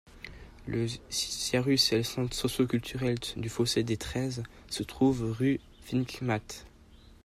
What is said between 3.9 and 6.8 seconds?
Treize se trouvent rue Finkmatt.